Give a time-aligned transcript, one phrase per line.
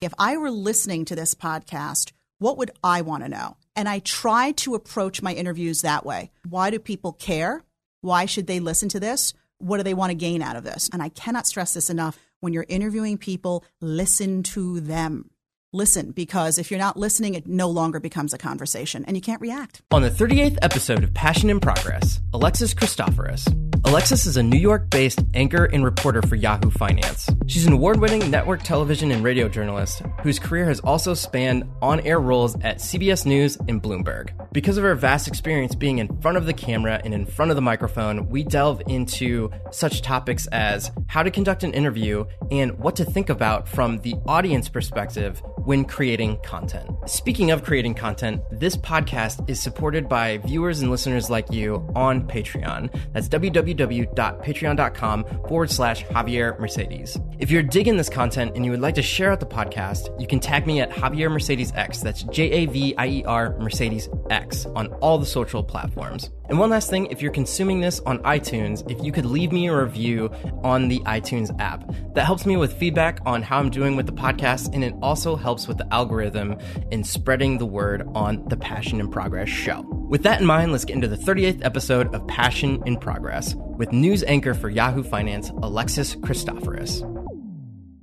[0.00, 3.56] If I were listening to this podcast, what would I want to know?
[3.74, 6.30] And I try to approach my interviews that way.
[6.48, 7.64] Why do people care?
[8.00, 9.34] Why should they listen to this?
[9.58, 10.88] What do they want to gain out of this?
[10.92, 12.16] And I cannot stress this enough.
[12.38, 15.30] When you're interviewing people, listen to them.
[15.72, 19.40] Listen, because if you're not listening, it no longer becomes a conversation and you can't
[19.40, 19.82] react.
[19.90, 23.48] On the 38th episode of Passion in Progress, Alexis Christoforous.
[23.84, 27.30] Alexis is a New York based anchor and reporter for Yahoo Finance.
[27.46, 32.00] She's an award winning network television and radio journalist whose career has also spanned on
[32.00, 34.30] air roles at CBS News and Bloomberg.
[34.52, 37.54] Because of her vast experience being in front of the camera and in front of
[37.54, 42.96] the microphone, we delve into such topics as how to conduct an interview and what
[42.96, 46.88] to think about from the audience perspective when creating content.
[47.06, 52.26] Speaking of creating content, this podcast is supported by viewers and listeners like you on
[52.26, 52.90] Patreon.
[53.12, 53.28] That's
[53.74, 57.18] www.patreon.com forward slash Javier Mercedes.
[57.38, 60.26] If you're digging this content and you would like to share out the podcast, you
[60.26, 62.00] can tag me at Javier Mercedes X.
[62.00, 66.30] That's J A V I E R Mercedes X on all the social platforms.
[66.48, 69.68] And one last thing, if you're consuming this on iTunes, if you could leave me
[69.68, 70.30] a review
[70.62, 74.12] on the iTunes app, that helps me with feedback on how I'm doing with the
[74.12, 76.56] podcast, and it also helps with the algorithm
[76.90, 79.97] in spreading the word on the Passion in Progress show.
[80.08, 83.92] With that in mind, let's get into the 38th episode of Passion in Progress with
[83.92, 87.02] news anchor for Yahoo Finance, Alexis Christoforous.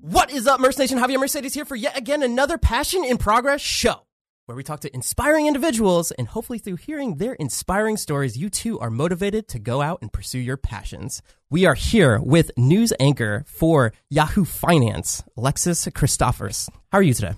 [0.02, 1.00] What is up, Merce Nation?
[1.00, 4.06] Javier Mercedes here for yet again another Passion in Progress show
[4.46, 8.80] where we talk to inspiring individuals and hopefully through hearing their inspiring stories, you too
[8.80, 11.24] are motivated to go out and pursue your passions.
[11.50, 16.70] We are here with news anchor for Yahoo Finance, Alexis Christoforous.
[16.92, 17.34] How are you today?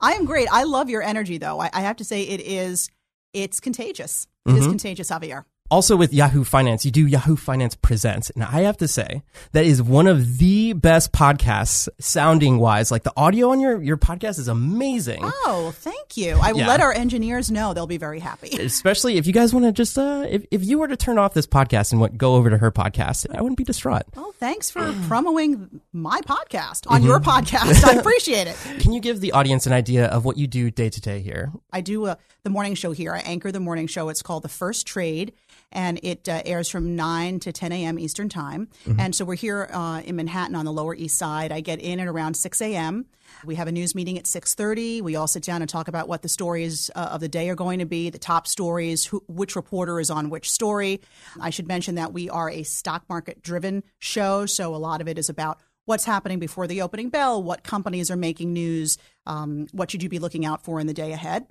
[0.00, 0.48] I am great.
[0.50, 1.60] I love your energy, though.
[1.60, 2.90] I, I have to say, it is
[3.32, 4.26] it's contagious.
[4.46, 4.70] It is Mhm.
[4.70, 5.44] contagious, Javier.
[5.70, 8.30] Also with Yahoo Finance, you do Yahoo Finance Presents.
[8.30, 12.90] And I have to say, that is one of the best podcasts sounding wise.
[12.90, 15.20] Like the audio on your, your podcast is amazing.
[15.22, 16.38] Oh, thank you.
[16.42, 16.68] I will Yeah.
[16.68, 17.74] let our engineers know.
[17.74, 18.48] They'll be very happy.
[18.58, 21.34] Especially if you guys want to just, uh, if, if you were to turn off
[21.34, 24.04] this podcast and what, go over to her podcast, I wouldn't be distraught.
[24.16, 27.84] Well, thanks for promoting my podcast on your podcast.
[27.84, 28.56] I appreciate it.
[28.80, 31.52] Can you give the audience an idea of what you do day to day here?
[31.70, 33.12] I do uh, the morning show here.
[33.12, 34.08] I anchor the morning show.
[34.08, 35.34] It's called The First Trade,
[35.72, 37.98] and it uh, airs from 9 to 10 a.m.
[37.98, 38.68] Eastern Time.
[38.98, 41.52] And so we're here uh, in Manhattan on the Lower East Side.
[41.52, 43.06] I get in at around 6 a.m.
[43.44, 45.02] We have a news meeting at 6:30.
[45.02, 47.54] We all sit down and talk about what the stories uh, of the day are
[47.54, 51.00] going to be, the top stories, who, which reporter is on which story.
[51.40, 55.08] I should mention that we are a stock market driven show, so a lot of
[55.08, 59.66] it is about what's happening before the opening bell, what companies are making news, um,
[59.72, 61.46] what should you be looking out for in the day ahead.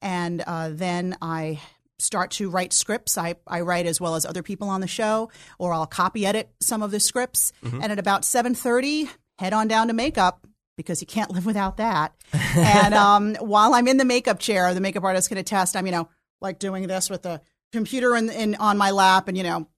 [0.00, 1.60] And uh, then I
[2.00, 3.18] start to write scripts.
[3.18, 6.50] I, I write as well as other people on the show, or I'll copy edit
[6.60, 7.52] some of the scripts.
[7.82, 10.46] And at about 7.30, head on down to makeup
[10.76, 12.14] because you can't live without that.
[12.32, 15.92] and um, while I'm in the makeup chair, the makeup artist can attest, I'm, you
[15.92, 16.08] know,
[16.40, 17.40] like doing this with the
[17.72, 19.68] computer in, in on my lap and, you know,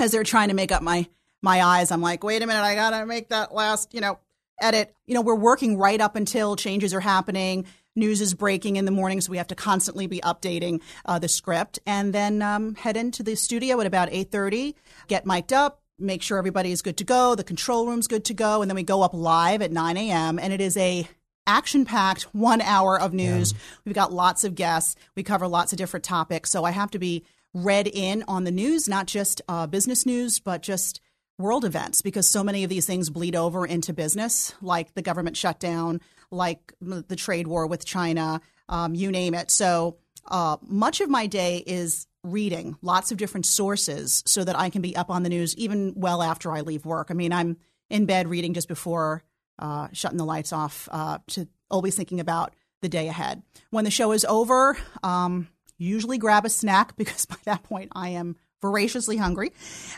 [0.00, 1.06] as they're trying to make up my
[1.40, 4.18] my eyes, I'm like, wait a minute, I gotta make that last, you know,
[4.60, 4.94] edit.
[5.06, 7.66] You know, we're working right up until changes are happening.
[7.98, 11.28] News is breaking in the morning, so we have to constantly be updating uh, the
[11.28, 14.76] script, and then um, head into the studio at about eight thirty.
[15.08, 17.34] Get mic'd up, make sure everybody is good to go.
[17.34, 20.38] The control room's good to go, and then we go up live at nine a.m.
[20.38, 21.08] and it is a
[21.46, 23.54] action packed one hour of news.
[23.84, 24.94] We've got lots of guests.
[25.16, 26.50] We cover lots of different topics.
[26.50, 30.40] So I have to be read in on the news, not just uh, business news,
[30.40, 31.00] but just
[31.38, 35.36] world events, because so many of these things bleed over into business, like the government
[35.36, 36.00] shutdown,
[36.30, 39.50] like the trade war with China, um, you name it.
[39.50, 39.96] So
[40.26, 44.82] uh, much of my day is reading lots of different sources so that I can
[44.82, 47.08] be up on the news even well after I leave work.
[47.10, 47.56] I mean, I'm
[47.88, 49.22] in bed reading just before
[49.58, 53.42] uh, shutting the lights off uh, to always thinking about the day ahead.
[53.70, 58.10] When the show is over, um, usually grab a snack because by that point I
[58.10, 59.52] am voraciously hungry.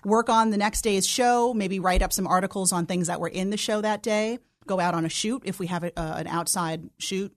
[0.05, 3.29] Work on the next day's show, maybe write up some articles on things that were
[3.29, 4.39] in the show that day.
[4.71, 7.37] Go out on a shoot if we have a, uh, an outside shoot.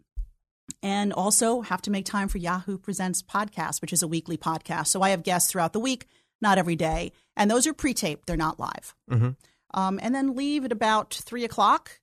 [0.84, 4.88] And also have to make time for Yahoo Presents podcast, which is a weekly podcast.
[4.90, 6.06] So I have guests throughout the week,
[6.44, 7.12] not every day.
[7.36, 8.94] And those are pre taped, they're not live.
[9.10, 9.36] Mhm.
[9.74, 12.00] Um, and then leave at about three o'clock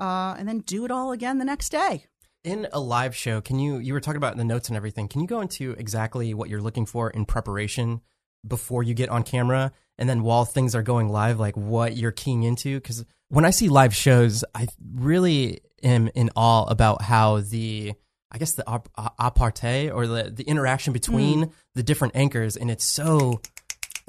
[0.00, 2.06] uh, and then do it all again the next day.
[2.42, 5.06] In a live show, can you, you were talking about the notes and everything.
[5.06, 8.00] Can you go into exactly what you're looking for in preparation
[8.44, 9.70] before you get on camera?
[9.96, 12.80] And then while things are going live, like what you're keying into?
[12.80, 17.94] Because when I see live shows, I really am in awe about how the,
[18.30, 21.52] I guess the ap- aparté or the, the interaction between mm.
[21.74, 23.40] the different anchors, and it's so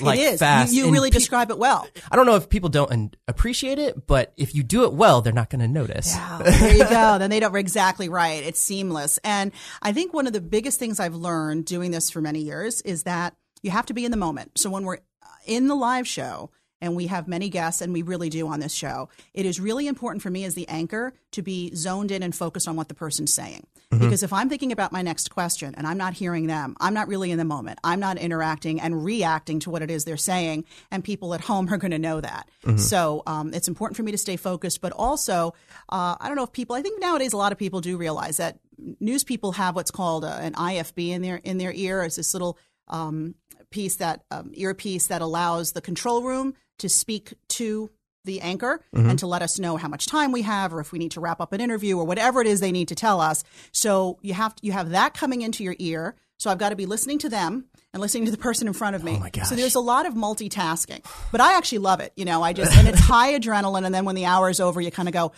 [0.01, 0.39] like it is.
[0.41, 0.73] fast.
[0.73, 1.87] You, you really describe it well.
[2.11, 5.31] I don't know if people don't appreciate it, but if you do it well, they're
[5.31, 6.13] not going to notice.
[6.15, 7.17] Wow, there you go.
[7.19, 7.55] then they don't.
[7.55, 8.43] Exactly right.
[8.43, 9.19] It's seamless.
[9.23, 12.81] And I think one of the biggest things I've learned doing this for many years
[12.81, 14.57] is that you have to be in the moment.
[14.57, 16.49] So when we're uh, in the live show
[16.83, 19.87] and we have many guests, and we really do on this show, it is really
[19.87, 22.93] important for me as the anchor to be zoned in and focused on what the
[22.93, 23.65] person's saying.
[23.89, 27.07] Because if I'm thinking about my next question and I'm not hearing them, I'm not
[27.07, 27.79] really in the moment.
[27.83, 31.69] I'm not interacting and reacting to what it is they're saying, and people at home
[31.73, 32.49] are going to know that.
[32.79, 35.53] So um, it's important for me to stay focused, but also,
[35.89, 36.75] uh, I don't know if people.
[36.75, 38.59] I think nowadays a lot of people do realize that
[38.99, 42.03] news people have what's called a, an IFB in their in their ear.
[42.03, 42.57] It's this little
[42.89, 43.35] um,
[43.69, 47.89] piece that um, earpiece that allows the control room to speak to
[48.25, 50.99] the anchor and to let us know how much time we have or if we
[50.99, 53.43] need to wrap up an interview or whatever it is they need to tell us.
[53.73, 56.15] So you have you have that coming into your ear.
[56.37, 58.95] So I've got to be listening to them and listening to the person in front
[58.95, 59.15] of me.
[59.15, 59.49] Oh my gosh.
[59.49, 61.03] So there's a lot of multitasking.
[61.33, 62.13] But I actually love it.
[62.15, 64.79] You know, I just and it's high adrenaline and then when the hour is over
[64.79, 65.31] you kind of go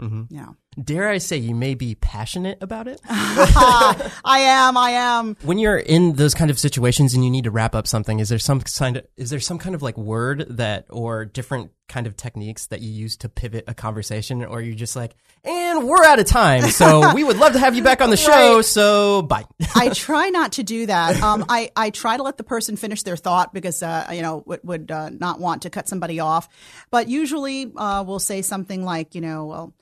[0.00, 0.24] Mm-hmm.
[0.36, 0.56] know.
[0.82, 3.00] Dare I say you may be passionate about it?
[3.08, 5.36] I am, I am.
[5.42, 8.28] when you're in those kind of situations and you need to wrap up something, is
[8.28, 12.06] there some kind of is there some kind of like word that or different kind
[12.06, 15.14] of techniques that you use to pivot a conversation, or you're just like,
[15.44, 18.16] and we're out of time, so we would love to have you back on the
[18.16, 18.64] show, Right.
[18.64, 19.44] so bye.
[19.76, 21.22] I try not to do that.
[21.22, 24.42] Um, I, I try to let the person finish their thought because, uh, you know,
[24.46, 26.48] would, would uh, not want to cut somebody off.
[26.90, 29.74] But usually uh, we'll say something like, you know, well,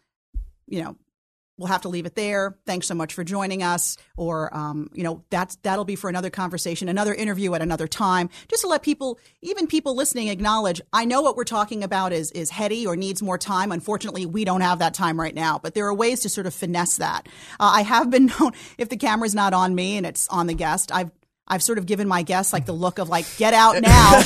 [0.66, 0.96] you know,
[1.56, 2.56] we'll have to leave it there.
[2.66, 3.96] Thanks so much for joining us.
[4.16, 8.28] Or, um, you know, that's, that'll be for another conversation, another interview at another time,
[8.48, 12.30] just to let people, even people listening acknowledge, I know what we're talking about is,
[12.32, 13.70] is heady or needs more time.
[13.70, 16.54] Unfortunately, we don't have that time right now, but there are ways to sort of
[16.54, 17.28] finesse that.
[17.60, 20.54] Uh, I have been known, if the camera's not on me and it's on the
[20.54, 21.10] guest, I've,
[21.46, 24.20] I've sort of given my guests like the look of like, get out now,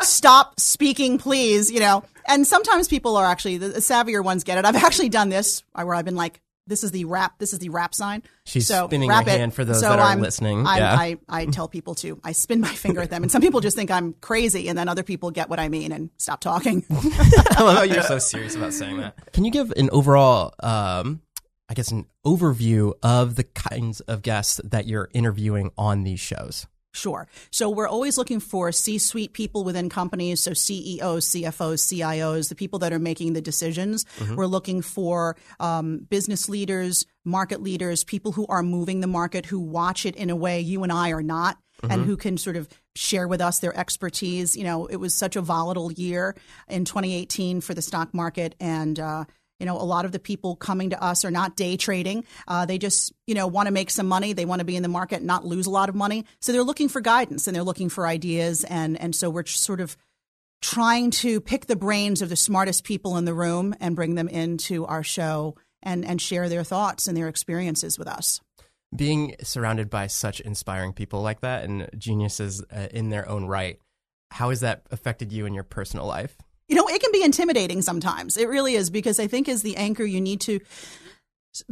[0.00, 2.02] stop speaking, please, you know.
[2.26, 4.64] And sometimes people are actually the, the savvier ones get it.
[4.64, 7.60] I've actually done this uh, where I've been like, this is the wrap, this is
[7.60, 8.22] the wrap sign.
[8.44, 9.38] She's so spinning wrap her it.
[9.38, 10.66] hand for those so that are I'm, listening.
[10.66, 10.96] I, Yeah.
[10.98, 13.76] I, I tell people to, I spin my finger at them, and some people just
[13.76, 16.84] think I'm crazy, and then other people get what I mean and stop talking.
[16.90, 19.32] I love how you're so serious about saying that.
[19.32, 21.20] Can you give an overall, um,
[21.68, 26.66] I guess, an overview of the kinds of guests that you're interviewing on these shows?
[26.96, 27.28] Sure.
[27.50, 32.78] So we're always looking for C-suite people within companies, so CEOs, CFOs, CIOs, the people
[32.78, 34.06] that are making the decisions.
[34.34, 39.60] We're looking for um, business leaders, market leaders, people who are moving the market, who
[39.60, 42.66] watch it in a way you and I are not, and who can sort of
[42.94, 44.56] share with us their expertise.
[44.56, 46.34] You know, it was such a volatile year
[46.66, 49.24] in 2018 for the stock market, and uh,
[49.58, 52.24] you know, a lot of the people coming to us are not day trading.
[52.46, 54.32] Uh, they just, you know, want to make some money.
[54.32, 56.24] They want to be in the market, and not lose a lot of money.
[56.40, 58.64] So they're looking for guidance and they're looking for ideas.
[58.64, 59.96] And, and so we're sort of
[60.60, 64.28] trying to pick the brains of the smartest people in the room and bring them
[64.28, 68.40] into our show and, and share their thoughts and their experiences with us.
[68.94, 73.78] Being surrounded by such inspiring people like that and geniuses uh, in their own right,
[74.30, 76.36] how has that affected you in your personal life?
[76.68, 78.36] You know, it can be intimidating sometimes.
[78.36, 80.60] It really is because I think as the anchor, you need to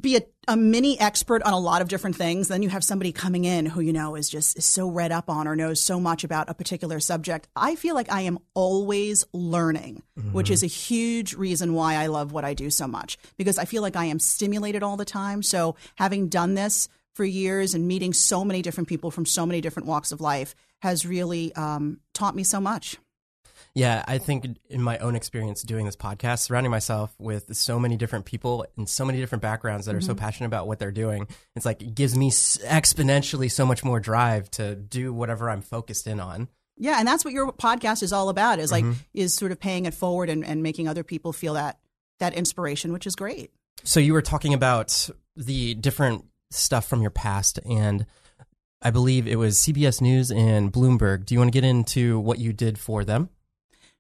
[0.00, 2.48] be a, a mini expert on a lot of different things.
[2.48, 5.28] Then you have somebody coming in who, you know, is just is so read up
[5.28, 7.48] on or knows so much about a particular subject.
[7.56, 10.02] I feel like I am always learning,
[10.32, 13.64] which is a huge reason why I love what I do so much because I
[13.64, 15.42] feel like I am stimulated all the time.
[15.42, 19.60] So having done this for years and meeting so many different people from so many
[19.60, 22.98] different walks of life has really um, taught me so much.
[23.74, 27.96] Yeah, I think in my own experience doing this podcast, surrounding myself with so many
[27.96, 30.20] different people and so many different backgrounds that are so mm-hmm.
[30.20, 31.26] passionate about what they're doing,
[31.56, 36.06] it's like it gives me exponentially so much more drive to do whatever I'm focused
[36.06, 36.48] in on.
[36.76, 38.60] Yeah, and that's what your podcast is all about.
[38.60, 38.98] Is like mm-hmm.
[39.12, 41.78] is sort of paying it forward and, and making other people feel that
[42.20, 43.50] that inspiration, which is great.
[43.82, 48.06] So you were talking about the different stuff from your past, and
[48.80, 51.26] I believe it was CBS News and Bloomberg.
[51.26, 53.30] Do you want to get into what you did for them?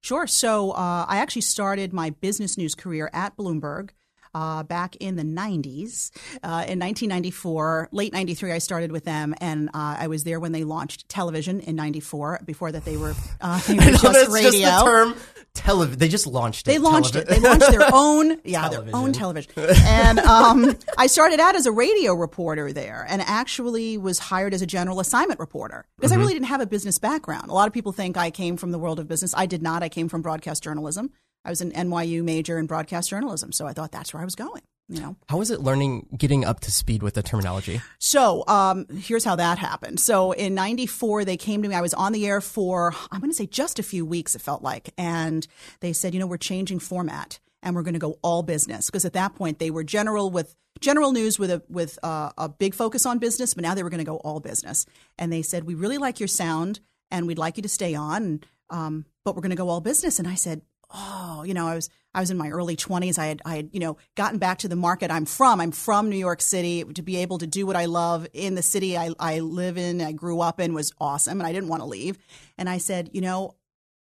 [0.04, 0.26] Sure.
[0.26, 3.90] So uh, I actually started my business news career at Bloomberg.
[4.36, 6.10] Uh, back in the 90s.
[6.42, 10.50] Uh, in 1994, late 93, I started with them, and uh, I was there when
[10.50, 12.40] they launched television in 94.
[12.44, 14.50] Before that, they were, uh, they were just radio.
[14.50, 15.14] just the term
[15.54, 15.98] television.
[15.98, 16.70] They just launched it.
[16.72, 17.26] They launched it.
[17.26, 19.52] They launched their own, yeah, their own television.
[19.56, 24.62] And um, I started out as a radio reporter there, and actually was hired as
[24.62, 27.50] a general assignment reporter because I really didn't have a business background.
[27.50, 29.34] A lot of people think I came from the world of business.
[29.36, 29.82] I did not.
[29.82, 31.10] I came from broadcast journalism.
[31.44, 34.34] I was an NYU major in broadcast journalism, so I thought that's where I was
[34.34, 34.62] going.
[34.88, 35.16] You know.
[35.28, 37.80] How was it learning, getting up to speed with the terminology?
[37.98, 40.00] So um, here's how that happened.
[40.00, 41.74] So in '94, they came to me.
[41.74, 44.34] I was on the air for I'm going to say just a few weeks.
[44.34, 45.46] It felt like, and
[45.80, 49.04] they said, you know, we're changing format and we're going to go all business because
[49.04, 52.74] at that point they were general with general news with a with uh, a big
[52.74, 54.86] focus on business, but now they were going to go all business.
[55.18, 58.42] And they said, we really like your sound and we'd like you to stay on,
[58.70, 60.18] um, but we're going to go all business.
[60.18, 60.62] And I said,
[60.94, 63.18] oh, you know, I was I was in my early 20s.
[63.18, 65.60] I had I had, you know, gotten back to the market I'm from.
[65.60, 66.84] I'm from New York City.
[66.84, 70.00] To be able to do what I love in the city I, I live in,
[70.00, 72.16] I grew up in was awesome and I didn't want to leave.
[72.56, 73.56] And I said, you know,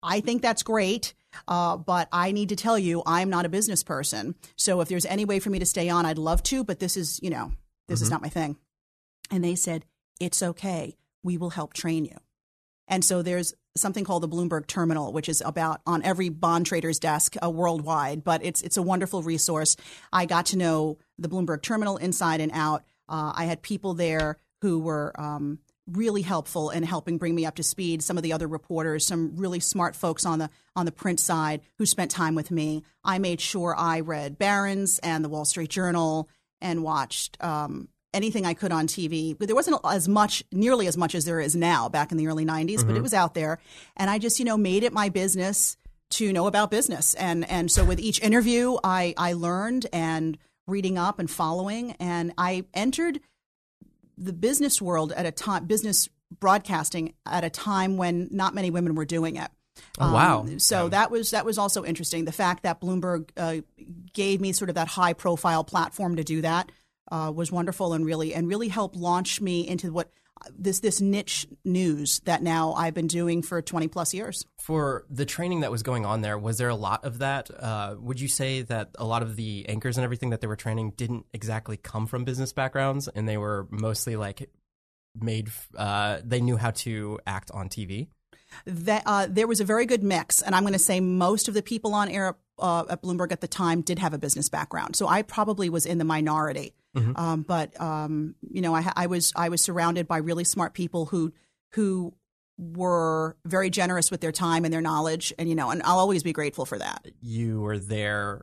[0.02, 1.14] I think that's great.
[1.48, 4.34] Uh, but I need to tell you, I'm not a business person.
[4.56, 6.96] So if there's any way for me to stay on, I'd love to, but this
[6.96, 7.52] is, you know,
[7.88, 8.04] this mm-hmm.
[8.04, 8.56] is not my thing.
[9.30, 9.86] And they said,
[10.20, 10.96] it's okay.
[11.22, 12.18] We will help train you.
[12.88, 16.98] And so there's something called the Bloomberg Terminal, which is about on every bond trader's
[16.98, 18.24] desk uh, worldwide.
[18.24, 19.76] But it's it's a wonderful resource.
[20.12, 22.84] I got to know the Bloomberg Terminal inside and out.
[23.08, 27.56] Uh, I had people there who were um, really helpful in helping bring me up
[27.56, 28.02] to speed.
[28.02, 31.62] Some of the other reporters, some really smart folks on the on the print side
[31.78, 32.84] who spent time with me.
[33.04, 36.28] I made sure I read Barron's and the Wall Street Journal
[36.60, 39.36] and watched um, anything I could on TV.
[39.38, 42.26] But there wasn't as much, nearly as much as there is now back in the
[42.26, 42.88] early 90s, mm-hmm.
[42.88, 43.58] but it was out there.
[43.96, 45.76] And I just, you know, made it my business
[46.10, 47.14] to know about business.
[47.14, 52.32] And and so with each interview, I I learned and reading up and following and
[52.38, 53.20] I entered
[54.16, 58.94] the business world at a time business broadcasting at a time when not many women
[58.94, 59.50] were doing it.
[59.98, 60.40] Oh, wow!
[60.40, 60.88] Um, so yeah.
[60.90, 62.26] that was that was also interesting.
[62.26, 63.62] The fact that Bloomberg uh,
[64.12, 66.70] gave me sort of that high profile platform to do that
[67.12, 70.10] uh, was wonderful and really and really helped launch me into what
[70.56, 74.46] this this niche news that now I've been doing for 20 plus years.
[74.58, 77.50] For the training that was going on there, was there a lot of that?
[77.50, 80.56] Uh, would you say that a lot of the anchors and everything that they were
[80.56, 84.48] training didn't exactly come from business backgrounds, and they were mostly like
[85.14, 88.08] made uh, they knew how to act on TV?
[88.66, 91.54] That uh, there was a very good mix, and I'm going to say most of
[91.54, 94.96] the people on air uh, at Bloomberg at the time did have a business background.
[94.96, 96.74] So I probably was in the minority.
[96.96, 97.16] Mm-hmm.
[97.16, 101.06] Um, but um, you know, I, I, was I was surrounded by really smart people
[101.06, 101.32] who
[101.72, 102.12] who
[102.58, 106.22] were very generous with their time and their knowledge, and you know, and I'll always
[106.22, 107.06] be grateful for that.
[107.20, 108.42] You were there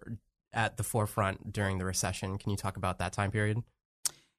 [0.51, 2.37] at the forefront during the recession.
[2.37, 3.61] Can you talk about that time period?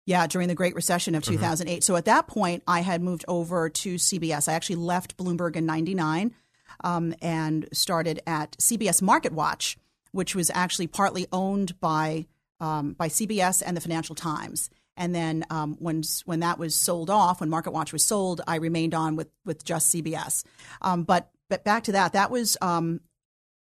[0.06, 1.72] Yeah, during the Great Recession of 2008.
[1.72, 1.82] Mm-hmm.
[1.82, 4.48] So at that point, I had moved over to CBS.
[4.48, 6.34] I actually left Bloomberg in '99
[6.82, 9.78] um, and started at CBS Market Watch,
[10.10, 12.26] which was actually partly owned by
[12.60, 14.70] um, by CBS and the Financial Times.
[14.96, 18.56] And then um, when when that was sold off, when Market Watch was sold, I
[18.56, 20.44] remained on with with just CBS.
[20.82, 23.00] Um, but but back to that, that was um,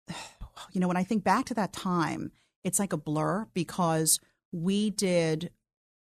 [0.73, 2.31] you know when I think back to that time,
[2.63, 4.21] it's like a blur because
[4.53, 5.51] we did.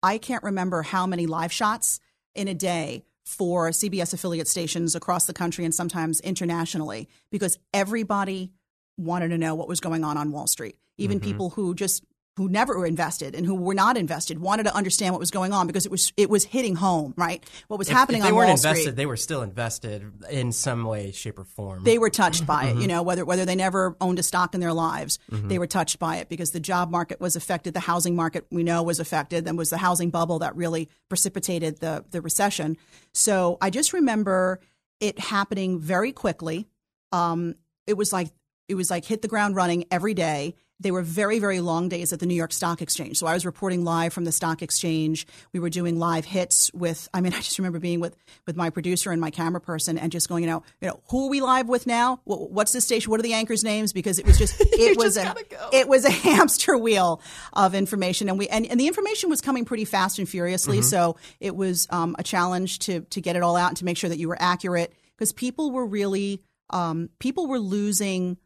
[0.03, 1.99] I can't remember how many live shots
[2.33, 8.51] in a day for CBS affiliate stations across the country and sometimes internationally because everybody
[8.97, 10.77] wanted to know what was going on on Wall Street.
[10.97, 11.29] Even mm-hmm.
[11.29, 12.03] people who just
[12.37, 15.51] who never were invested and who were not invested wanted to understand what was going
[15.51, 17.43] on because it was it was hitting home, right?
[17.67, 18.95] What was if, happening if they on weren't Wall invested, Street.
[18.95, 21.83] They were still invested in some way, shape, or form.
[21.83, 22.79] They were touched by mm-hmm.
[22.79, 25.49] it, you know, whether whether they never owned a stock in their lives, mm-hmm.
[25.49, 28.63] they were touched by it because the job market was affected, the housing market we
[28.63, 32.77] know was affected, then was the housing bubble that really precipitated the the recession.
[33.13, 34.61] So I just remember
[35.01, 36.67] it happening very quickly.
[37.11, 37.55] Um,
[37.87, 38.29] it was like
[38.69, 42.11] it was like hit the ground running every day they were very, very long days
[42.11, 43.17] at the New York Stock Exchange.
[43.17, 45.27] So I was reporting live from the stock exchange.
[45.53, 48.15] We were doing live hits with, I mean, I just remember being with,
[48.47, 51.27] with my producer and my camera person and just going, you know, you know, who
[51.27, 52.19] are we live with now?
[52.25, 53.11] What's the station?
[53.11, 53.93] What are the anchors' names?
[53.93, 55.69] Because it was just, it was a, go.
[55.71, 57.21] it was a hamster wheel
[57.53, 58.27] of information.
[58.27, 60.77] And we, and, and the information was coming pretty fast and furiously.
[60.77, 60.87] Mm-hmm.
[60.87, 63.97] So it was um, a challenge to, to get it all out and to make
[63.97, 68.37] sure that you were accurate because people were really, um, people were losing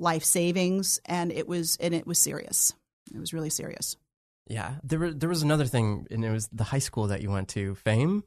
[0.00, 2.72] life savings, and it was and it was serious.
[3.14, 3.96] It was really serious.
[4.48, 7.30] Yeah, there was there was another thing, and it was the high school that you
[7.30, 8.24] went to, Fame.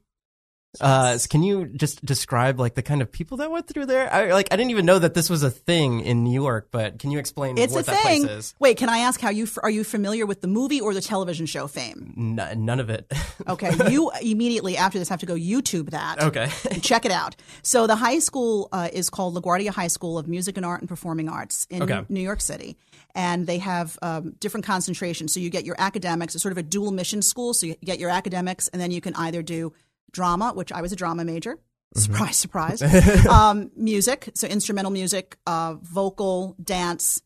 [0.82, 4.12] Uh, can you just describe like the kind of people that went through there?
[4.12, 6.98] I, like I didn't even know that this was a thing in New York, but
[6.98, 8.24] can you explain it's what a that thing.
[8.25, 8.56] place is?
[8.60, 11.46] Wait, can I ask how you are you familiar with the movie or the television
[11.46, 12.38] show Fame?
[12.39, 13.12] N- none of it.
[13.48, 16.22] okay, you immediately after this have to go YouTube that.
[16.24, 16.48] Okay,
[16.82, 17.36] check it out.
[17.62, 20.89] So the high school uh, is called LaGuardia High School of Music and Art and
[20.89, 22.03] Performing Arts in okay.
[22.10, 22.77] New York City,
[23.13, 25.34] and they have um, different concentrations.
[25.34, 26.34] So you get your academics.
[26.34, 27.53] It's sort of a dual mission school.
[27.53, 29.72] So you get your academics, and then you can either do
[30.13, 31.55] drama, which I was a drama major.
[31.55, 32.00] Mm-hmm.
[32.01, 32.82] Surprise, surprise.
[33.27, 37.22] um, music, so instrumental music, uh, vocal, dance,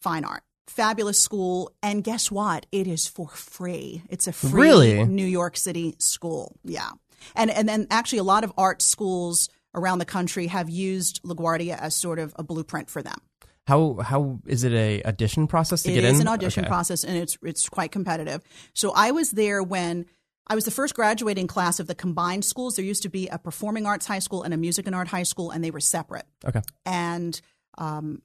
[0.00, 0.42] fine art.
[0.66, 1.72] fabulous school.
[1.82, 2.66] And guess what?
[2.72, 4.02] It is for free.
[4.08, 5.04] It's a free Really?
[5.04, 6.56] New York City school.
[6.64, 6.90] Yeah.
[7.36, 11.78] And, and then actually, a lot of art schools around the country have used LaGuardia
[11.78, 13.18] as sort of a blueprint for them.
[13.66, 16.26] How how is it a audition process to It get is in?
[16.26, 16.70] an audition Okay.
[16.70, 18.40] process, and it's it's quite competitive.
[18.72, 20.06] So I was there when
[20.48, 22.76] I was the first graduating class of the combined schools.
[22.76, 25.24] There used to be a performing arts high school and a music and art high
[25.24, 26.26] school, and they were separate.
[26.44, 26.62] Okay.
[26.86, 27.38] And
[27.76, 28.22] um,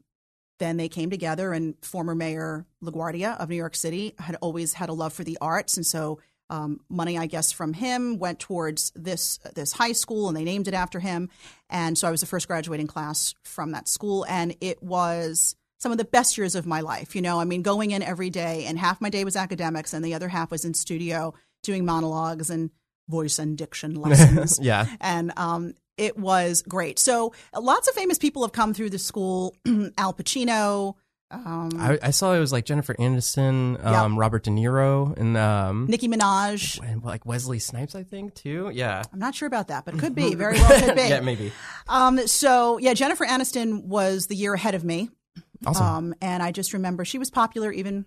[0.60, 4.90] then they came together, and former Mayor LaGuardia of New York City had always had
[4.90, 8.92] a love for the arts, and so um, money, I guess, from him went towards
[8.96, 11.30] this this high school, and they named it after him.
[11.70, 15.92] And so I was the first graduating class from that school, and it was some
[15.92, 17.16] of the best years of my life.
[17.16, 20.04] You know, I mean, going in every day, and half my day was academics, and
[20.04, 22.72] the other half was in studio doing monologues and
[23.10, 24.86] voice and diction lessons Yeah.
[25.02, 26.98] and um, it was great.
[27.00, 29.56] So lots of famous people have come through the school.
[29.98, 30.96] Al Pacino,
[31.30, 35.88] um, I, I saw it was like Jennifer Aniston, um, Robert De Niro, and um,
[35.90, 36.80] Nicki Minaj.
[36.88, 38.70] and like Wesley Snipes, I think too.
[38.74, 39.04] Yeah.
[39.12, 40.36] I'm not sure about that, but it could be.
[40.44, 41.02] Very well could be.
[41.10, 41.52] yeah, maybe.
[41.88, 45.10] Um, so yeah, Jennifer Aniston was the year ahead of me.
[45.66, 45.86] Awesome.
[45.86, 48.06] Um, and I just remember she was popular even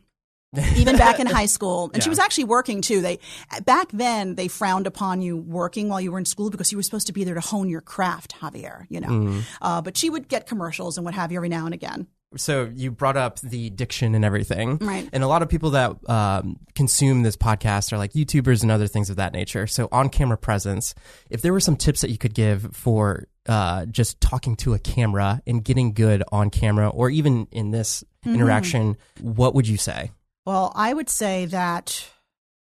[0.76, 3.00] even back in high school, and she was actually working too.
[3.02, 3.18] They
[3.64, 6.82] back then they frowned upon you working while you were in school because you were
[6.82, 8.86] supposed to be there to hone your craft, Javier.
[8.88, 9.40] You know, Mm-hmm.
[9.60, 12.06] uh, but she would get commercials and what have you every now and again.
[12.36, 15.08] so you brought up the diction and everything, Right.
[15.12, 18.86] And a lot of people that um, consume this podcast are like YouTubers and other
[18.86, 19.66] things of that nature.
[19.66, 20.94] So on-camera presence.
[21.28, 24.78] If there were some tips that you could give for uh, just talking to a
[24.78, 28.34] camera and getting good on camera, or even in this Mm-hmm.
[28.34, 30.10] interaction, what would you say?
[30.44, 32.08] Well, I would say that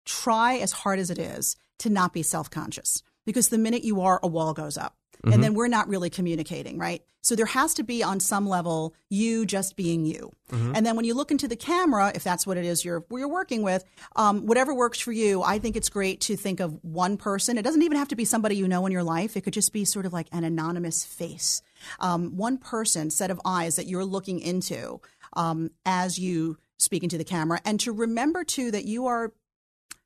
[0.05, 4.01] try as hard as it is to not be self conscious because the minute you
[4.01, 4.97] are, a wall goes up.
[5.25, 7.03] And then we're not really communicating, right?
[7.21, 10.33] So there has to be on some level you just being you.
[10.75, 13.29] And then when you look into the camera, if that's what it is you're you're
[13.29, 13.85] working with,
[14.17, 17.57] um, whatever works for you, I think it's great to think of one person.
[17.57, 19.37] It doesn't even have to be somebody you know in your life.
[19.37, 21.63] It could just be sort of like an anonymous face,
[22.01, 25.01] um, one person, set of eyes that you're looking into
[25.35, 29.33] um, as you speak into the camera, and to remember too that you are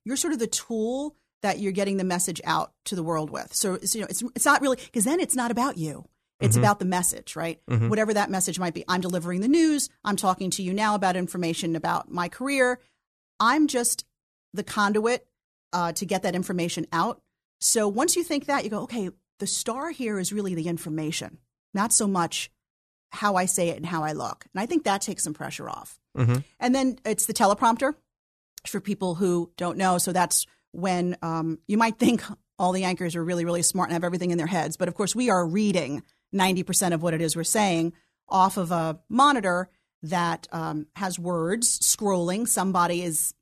[0.05, 1.17] you're sort of the tool
[1.47, 3.55] that you're getting the message out to the world with.
[3.55, 6.05] So it's, you know, it's it's not really because then it's not about you.
[6.39, 7.61] It's about the message, right?
[7.89, 8.85] Whatever that message might be.
[8.87, 9.89] I'm delivering the news.
[10.05, 12.79] I'm talking to you now about information about my career.
[13.41, 14.05] I'm just
[14.53, 15.27] the conduit
[15.73, 17.23] uh, to get that information out.
[17.61, 21.39] So once you think that, you go, okay, the star here is really the information,
[21.73, 22.51] not so much
[23.13, 24.45] how I say it and how I look.
[24.53, 25.99] And I think that takes some pressure off.
[26.19, 26.45] Mhm.
[26.61, 27.95] And then it's the teleprompter
[28.67, 29.97] for people who don't know.
[29.97, 30.45] So that's
[30.77, 32.23] when um, you might think
[32.59, 34.77] all the anchors are really, really smart and have everything in their heads.
[34.77, 36.03] But of course, we are reading
[36.35, 37.93] 90% of what it is we're saying
[38.29, 39.71] off of a monitor
[40.03, 42.47] that um, has words scrolling.
[42.47, 43.35] Somebody is,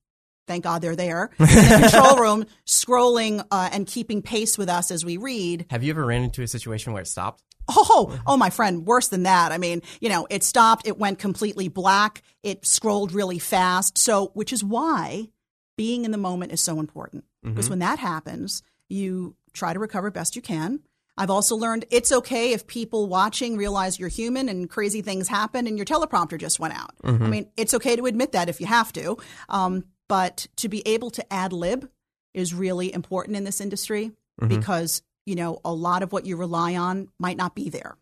[0.46, 4.90] thank God they're there, in the control room scrolling uh, and keeping pace with us
[4.90, 5.66] as we read.
[5.70, 7.42] Have you ever ran into a situation where it stopped?
[7.66, 9.50] Oh, oh, my friend, worse than that.
[9.50, 13.96] I mean, you know, it stopped, it went completely black, it scrolled really fast.
[13.96, 15.28] So, which is why
[15.76, 17.24] being in the moment is so important.
[17.42, 20.80] Because when that happens, you try to recover best you can.
[21.16, 25.66] I've also learned it's okay if people watching realize you're human and crazy things happen
[25.66, 26.90] and your teleprompter just went out.
[27.24, 29.16] I mean, it's okay to admit that if you have to.
[29.48, 31.88] Um, but to be able to ad lib
[32.34, 34.10] is really important in this industry
[34.48, 37.96] because, you know, a lot of what you rely on might not be there.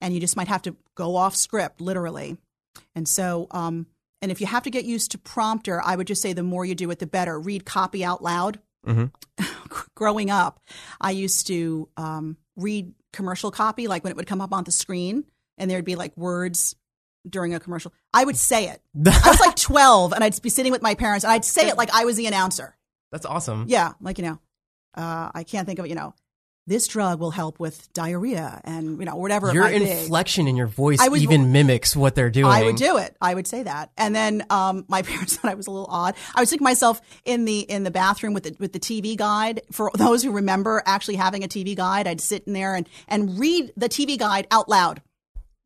[0.00, 2.36] And you just might have to go off script, literally.
[2.94, 3.86] And so, um,
[4.26, 6.64] and if you have to get used to prompter, I would just say the more
[6.64, 7.38] you do it, the better.
[7.38, 8.58] Read copy out loud.
[9.94, 10.58] Growing up,
[11.00, 14.72] I used to um, read commercial copy, like when it would come up on the
[14.72, 15.26] screen
[15.58, 16.74] and there'd be like words
[17.30, 17.92] during a commercial.
[18.12, 18.82] I would say it.
[19.06, 21.76] I was like 12 and I'd be sitting with my parents and I'd say it
[21.76, 22.76] like I was the announcer.
[23.12, 23.66] That's awesome.
[23.68, 24.40] Yeah, like, you know,
[24.96, 26.16] uh, I can't think of it, you know,
[26.66, 29.88] this drug will help with diarrhea and, you know, whatever Your might be.
[29.90, 32.46] inflection in your voice I was- even mimics what they're doing.
[32.50, 33.16] I would do it.
[33.20, 33.92] I would say that.
[33.96, 36.14] And then um, my parents thought I was a little odd.
[36.34, 39.62] I would stick myself in the in the bathroom with the with the TV guide.
[39.70, 43.38] For those who remember actually having a TV guide, I'd sit in there and and
[43.38, 45.02] read the TV guide out loud.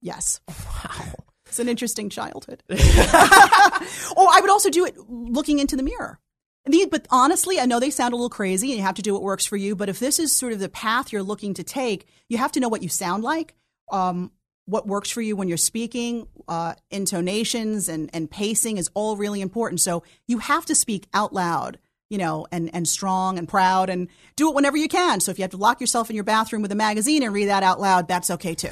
[0.03, 0.41] Yes.
[0.49, 1.15] Wow.
[1.47, 2.63] It's an interesting childhood.
[2.71, 6.19] or I would also do it looking into the mirror.
[6.71, 9.13] The- But honestly, I know they sound a little crazy and you have to do
[9.13, 9.75] what works for you.
[9.77, 12.61] But if this is sort of the path you're looking to take, you have to
[12.61, 13.55] know what you sound like,
[13.91, 14.31] um,
[14.67, 19.41] what works for you when you're speaking, uh, intonations and, and pacing is all really
[19.41, 19.81] important.
[19.81, 21.79] So you have to speak out loud,
[22.09, 25.19] you know, and, and strong and proud and do it whenever you can.
[25.21, 27.47] So if you have to lock yourself in your bathroom with a magazine and read
[27.47, 28.71] that out loud, that's okay too.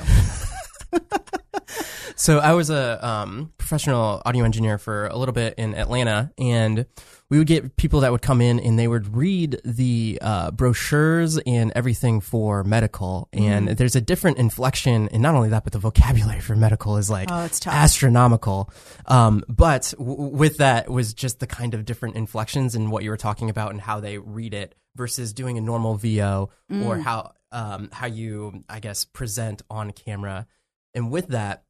[2.16, 6.86] so I was a um, professional audio engineer for a little bit in Atlanta, and
[7.30, 11.36] we would get people that would come in and they would read the uh, brochures
[11.38, 13.28] and everything for medical.
[13.34, 17.10] And there's a different inflection, and not only that, but the vocabulary for medical is
[17.10, 18.70] like Oh, astronomical.
[19.06, 23.10] Um, but w- with that was just the kind of different inflections in what you
[23.10, 27.32] were talking about and how they read it versus doing a normal VO or how
[27.52, 30.46] um, how you I guess present on camera.
[30.94, 31.64] And with that,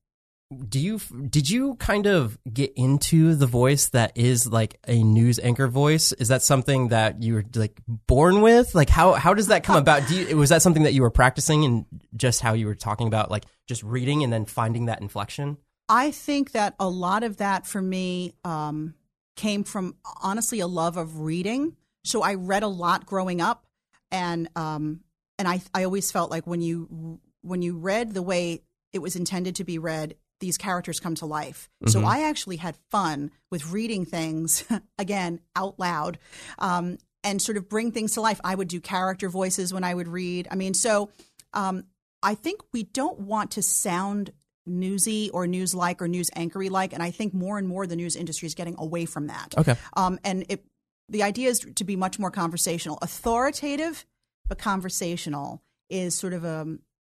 [0.69, 5.39] do you did you kind of get into the voice that is like a news
[5.39, 6.13] anchor voice?
[6.13, 8.75] Is that something that you were like born with?
[8.75, 10.11] Like how how does that come about?
[10.11, 11.85] You, was that something that you were practicing and
[12.17, 15.59] just how you were talking about like just reading and then finding that inflection?
[15.91, 18.95] I think that a lot of that for me um,
[19.37, 21.77] came from honestly a love of reading.
[22.05, 23.67] So I read a lot growing up,
[24.11, 25.01] and um,
[25.39, 28.63] and I I always felt like when you when you read the way
[28.95, 31.69] it was intended to be read, these characters come to life.
[31.87, 34.65] So I actually had fun with reading things
[34.99, 36.19] again out loud.
[36.59, 38.41] Um, and sort of bring things to life.
[38.45, 40.47] I would do character voices when I would read.
[40.51, 41.11] I mean, so
[41.53, 41.85] um,
[42.23, 44.31] I think we don't want to sound
[44.67, 47.97] newsy or news like or news anchory like, and I think more and more the
[47.97, 49.55] news industry is getting away from that.
[49.57, 49.75] Okay.
[49.97, 50.65] Um, and it,
[51.09, 54.05] the idea is to be much more conversational, authoritative,
[54.47, 56.67] but conversational is sort of a,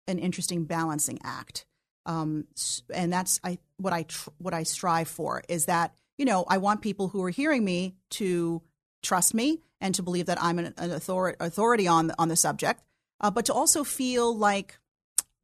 [0.08, 1.66] an interesting balancing act.
[2.06, 2.46] Um,
[2.92, 6.58] and that's I what I tr- what I strive for is that you know I
[6.58, 8.62] want people who are hearing me to
[9.02, 12.36] trust me and to believe that I'm an, an authority authority on the, on the
[12.36, 12.82] subject,
[13.20, 14.78] uh, but to also feel like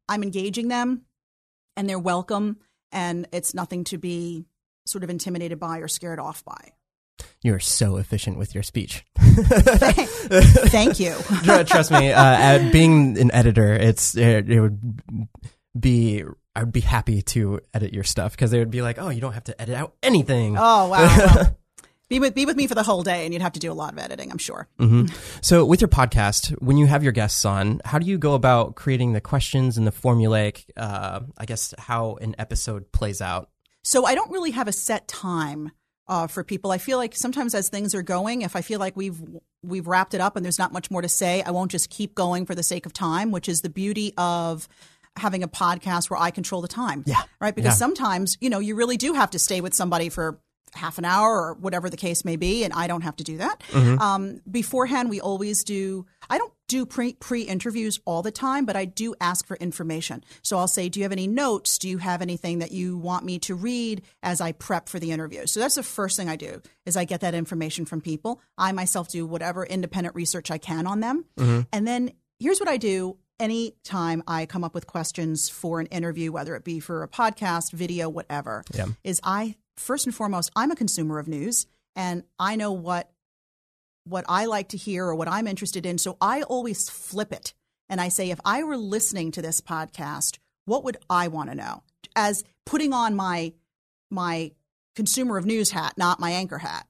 [0.08, 1.02] I'm engaging them
[1.76, 2.58] and they're welcome
[2.92, 4.46] and it's nothing to be
[4.86, 6.72] sort of intimidated by or scared off by.
[7.42, 9.04] You are so efficient with your speech.
[9.18, 11.14] Thank you.
[11.64, 14.98] Trust me, uh, being an editor, it's it, it would
[15.78, 16.24] be
[16.58, 19.20] I would be happy to edit your stuff because they would be like, "Oh, you
[19.20, 21.54] don't have to edit out anything." Oh wow.
[22.08, 23.74] Be with be with me for the whole day, and you'd have to do a
[23.74, 24.66] lot of editing, I'm sure.
[25.42, 28.76] So, with your podcast, when you have your guests on, how do you go about
[28.76, 30.64] creating the questions and the formulaic?
[30.74, 33.50] Uh, I guess how an episode plays out.
[33.82, 35.70] So I don't really have a set time
[36.08, 36.70] uh, for people.
[36.70, 39.20] I feel like sometimes as things are going, if I feel like we've
[39.62, 42.14] we've wrapped it up and there's not much more to say, I won't just keep
[42.14, 44.66] going for the sake of time, which is the beauty of
[45.18, 47.04] having a podcast where I control the time.
[47.06, 47.22] Yeah.
[47.40, 47.54] Right.
[47.54, 47.86] Because Yeah.
[47.86, 50.40] sometimes, you know, you really do have to stay with somebody for
[50.74, 53.38] half an hour or whatever the case may be, and I don't have to do
[53.38, 53.62] that.
[53.74, 56.04] Um, beforehand, we always do.
[56.28, 60.22] I don't do pre pre interviews all the time, but I do ask for information.
[60.42, 61.78] So I'll say, "Do you have any notes?
[61.78, 65.10] Do you have anything that you want me to read as I prep for the
[65.10, 68.38] interview?" So that's the first thing I do is I get that information from people.
[68.58, 71.24] I myself do whatever independent research I can on them,
[71.72, 73.16] and then here's what I do.
[73.40, 77.72] Anytime I come up with questions for an interview, whether it be for a podcast,
[77.72, 78.86] video, whatever, Yeah.
[79.04, 83.10] is I first and foremost, I'm a consumer of news and I know what
[84.04, 85.98] what I like to hear or what I'm interested in.
[85.98, 87.52] So I always flip it
[87.90, 91.54] and I say, if I were listening to this podcast, what would I want to
[91.54, 91.82] know?
[92.16, 93.52] As putting on my
[94.10, 94.52] my
[94.96, 96.86] consumer of news hat, not my anchor hat.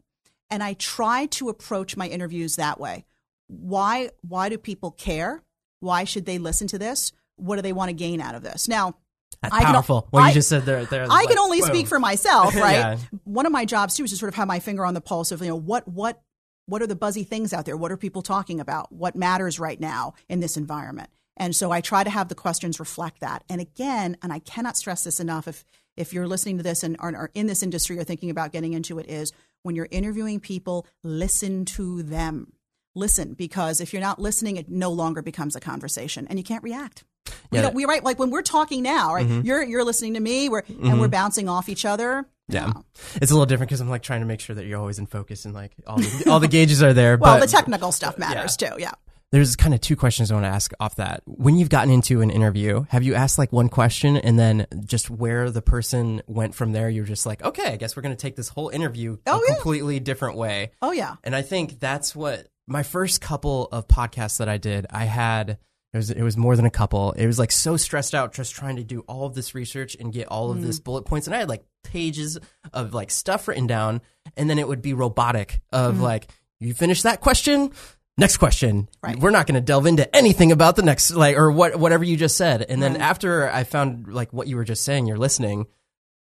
[0.49, 3.05] And I try to approach my interviews that way.
[3.49, 5.43] Why why do people care?
[5.81, 7.12] Why should they listen to this?
[7.37, 8.67] What do they want to gain out of this?
[8.69, 8.95] Now,
[9.43, 10.09] That's I can- powerful.
[10.11, 12.73] what I- you just said there, there I can only speak for myself, right?
[12.73, 12.97] Yeah.
[13.25, 15.31] One of my jobs too is to sort of have my finger on the pulse
[15.33, 16.21] of you know what what
[16.67, 17.77] what are the buzzy things out there?
[17.79, 18.93] What are people talking about?
[18.93, 21.09] What matters right now in this environment?
[21.37, 23.43] And so I try to have the questions reflect that.
[23.49, 25.64] And again, and I cannot stress this enough if
[25.97, 28.73] if you're listening to this and are, are in this industry or thinking about getting
[28.73, 32.53] into it is when you're interviewing people, listen to them.
[32.94, 36.62] Listen, because if you're not listening, it no longer becomes a conversation and you can't
[36.62, 37.05] react.
[37.51, 37.62] We, Yeah.
[37.62, 39.27] don't, we right like when we're talking now, right?
[39.27, 39.46] Mm-hmm.
[39.46, 41.01] You're you're listening to me, we're and mm-hmm.
[41.01, 42.27] we're bouncing off each other.
[42.48, 42.85] Yeah, No.
[43.16, 45.07] it's a little different because I'm like trying to make sure that you're always in
[45.07, 47.18] focus and like all the, all the gauges are there.
[47.18, 48.70] Well, but the technical stuff matters too.
[48.79, 48.92] Yeah.
[49.33, 51.20] there's kind of two questions I want to ask off that.
[51.27, 55.11] When you've gotten into an interview, have you asked like one question and then just
[55.11, 56.88] where the person went from there?
[56.88, 59.42] You're just like, okay, I guess we're going to take this whole interview Oh, a
[59.46, 59.55] yeah.
[59.57, 60.70] completely different way.
[60.81, 61.16] Oh yeah.
[61.24, 65.59] And I think that's what my first couple of podcasts that I did, I had
[65.93, 67.13] it was it was more than a couple.
[67.13, 70.13] It was like so stressed out just trying to do all of this research and
[70.13, 70.63] get all of Mm.
[70.67, 72.39] this bullet points and I had like pages
[72.73, 74.03] of like stuff written down
[74.37, 76.01] and then it would be robotic of Mm.
[76.03, 77.73] like you finish that question
[78.21, 78.89] Next question.
[79.01, 79.17] Right.
[79.17, 82.17] We're not going to delve into anything about the next, like, or what, whatever you
[82.17, 82.63] just said.
[82.69, 83.01] And then Right.
[83.01, 85.67] after I found, like, what you were just saying, you're listening,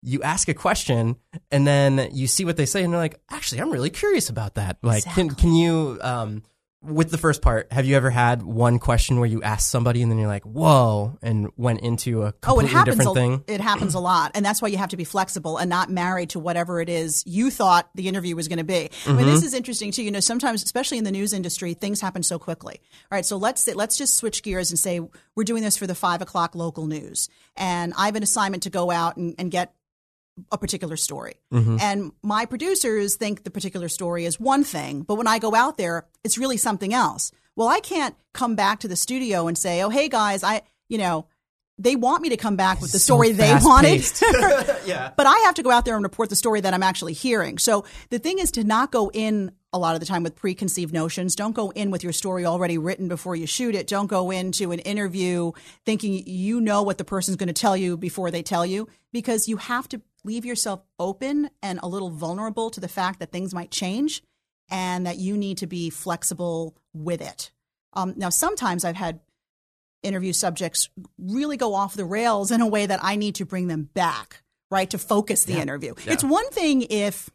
[0.08, 1.18] you ask a question
[1.52, 4.56] and then you see what they say and they're like, actually, I'm really curious about
[4.56, 4.78] that.
[4.82, 5.42] Like, can, Exactly.
[5.42, 6.44] can you, um,
[6.84, 10.12] with the first part, have you ever had one question where you asked somebody and
[10.12, 12.98] then you're like, "Whoa," and went into a Oh, it completely happens.
[12.98, 13.44] different a, thing?
[13.48, 16.30] It happens a lot, and that's why you have to be flexible and not married
[16.30, 18.92] to whatever it is you thought the interview was going to be.
[19.08, 19.26] I mean, Mm-hmm.
[19.26, 20.04] this is interesting too.
[20.04, 22.80] You know, sometimes, especially in the news industry, things happen so quickly.
[23.12, 25.02] All right, so let's say, let's just switch gears and say
[25.36, 28.70] we're doing this for the five o'clock local news, and I have an assignment to
[28.70, 29.74] go out and, and get
[30.52, 31.36] a particular story.
[31.54, 31.78] Mm-hmm.
[31.80, 35.78] And my producers think the particular story is one thing, but when I go out
[35.78, 37.32] there, it's really something else.
[37.56, 41.00] Well, I can't come back to the studio and say, "Oh, hey guys, I, you
[41.00, 41.26] know,
[41.80, 44.06] they want me to come back with the So story they wanted."
[44.86, 45.12] yeah.
[45.18, 47.58] but I have to go out there and report the story that I'm actually hearing.
[47.58, 50.94] So the thing is to not go in a lot of the time with preconceived
[50.94, 51.36] notions.
[51.36, 53.88] Don't go in with your story already written before you shoot it.
[53.88, 55.52] Don't go into an interview
[55.86, 59.48] thinking you know what the person's going to tell you before they tell you because
[59.48, 63.54] you have to leave yourself open and a little vulnerable to the fact that things
[63.54, 64.22] might change
[64.70, 67.52] and that you need to be flexible with it.
[67.94, 69.22] Um, now, sometimes I've had
[70.04, 73.68] interview subjects really go off the rails in a way that I need to bring
[73.68, 75.94] them back, right, to focus the interview.
[76.06, 76.14] Yeah.
[76.14, 77.30] It's one thing if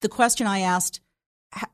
[0.00, 1.00] the question I asked,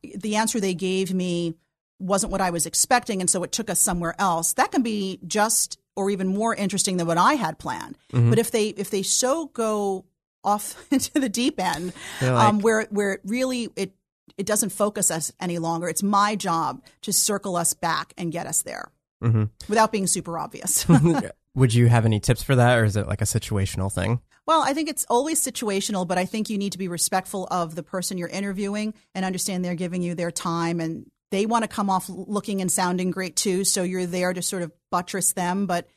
[0.03, 1.55] the answer they gave me
[1.99, 4.53] wasn't what I was expecting, and so it took us somewhere else.
[4.53, 7.97] That can be just or even more interesting than what I had planned.
[8.13, 8.29] Mm-hmm.
[8.29, 10.05] But if they if they so go
[10.43, 13.93] off into the deep end, like- um, where where it really it
[14.37, 15.87] it doesn't focus us any longer.
[15.87, 18.91] It's my job to circle us back and get us there
[19.23, 19.45] Mm-hmm.
[19.69, 20.85] without being super obvious.
[21.55, 24.19] Would you have any tips for that, or is it like a situational thing?
[24.45, 27.73] well, I think it's always situational, but I think you need to be respectful of
[27.73, 31.67] the person you're interviewing and understand they're giving you their time and they want to
[31.67, 33.63] come off looking and sounding great too.
[33.63, 35.87] So you're there to sort of buttress them, but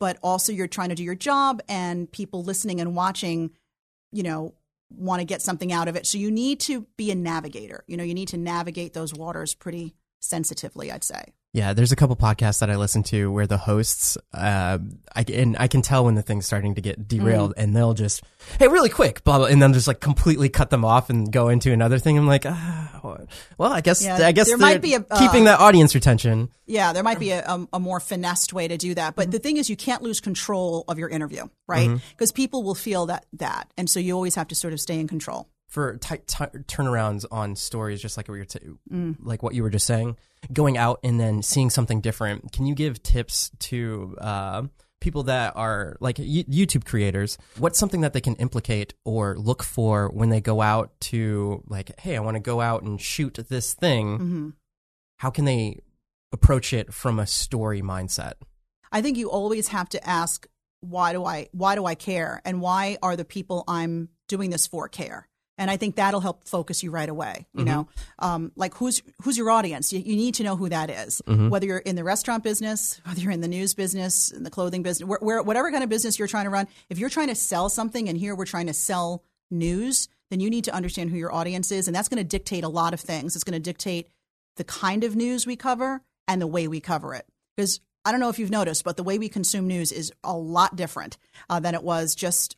[0.00, 3.50] but also you're trying to do your job and people listening and watching,
[4.12, 4.54] you know,
[4.90, 6.06] want to get something out of it.
[6.06, 7.84] So you need to be a navigator.
[7.86, 11.34] You know, you need to navigate those waters pretty sensitively, I'd say.
[11.58, 14.78] Yeah, there's a couple podcasts that I listen to where the hosts, uh,
[15.16, 17.62] I and I can tell when the thing's starting to get derailed, Mm.
[17.62, 18.22] and they'll just,
[18.60, 21.48] hey, really quick, blah blah, and then just like completely cut them off and go
[21.48, 22.16] into another thing.
[22.16, 23.00] I'm like, ah,
[23.58, 26.48] well, I guess Yeah, I guess there might be a, uh, keeping that audience retention.
[26.66, 29.16] Yeah, there might be a, a, a more finessed way to do that.
[29.16, 31.90] But the thing is, you can't lose control of your interview, right?
[32.10, 35.00] Because people will feel that that, and so you always have to sort of stay
[35.00, 35.48] in control.
[35.68, 38.58] For tight t- turnarounds on stories, just like what you're t-
[38.92, 39.16] Mm.
[39.20, 40.16] like what you were just saying,
[40.52, 42.52] going out and then seeing something different.
[42.52, 44.62] Can you give tips to uh,
[45.00, 47.36] people that are like y- YouTube creators?
[47.58, 51.98] What's something that they can implicate or look for when they go out to like,
[52.00, 54.16] hey, I want to go out and shoot this thing.
[54.18, 54.48] hmm
[55.18, 55.80] How can they
[56.32, 58.34] approach it from a story mindset?
[58.90, 60.46] I think you always have to ask,
[60.80, 64.66] why do I why do I care, and why are the people I'm doing this
[64.66, 65.27] for care?
[65.58, 67.46] And I think that'll help focus you right away.
[67.52, 67.88] You know,
[68.20, 69.92] um, like who's who's your audience?
[69.92, 71.20] You, you need to know who that is.
[71.50, 74.82] Whether you're in the restaurant business, whether you're in the news business, in the clothing
[74.82, 76.68] business, where, where, whatever kind of business you're trying to run.
[76.88, 80.48] If you're trying to sell something, and here we're trying to sell news, then you
[80.48, 83.00] need to understand who your audience is, and that's going to dictate a lot of
[83.00, 83.34] things.
[83.34, 84.08] It's going to dictate
[84.56, 87.26] the kind of news we cover and the way we cover it.
[87.56, 90.36] Because I don't know if you've noticed, but the way we consume news is a
[90.36, 91.18] lot different
[91.50, 92.56] uh, than it was just